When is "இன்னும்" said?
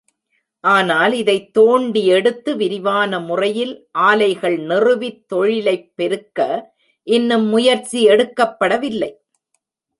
7.07-7.45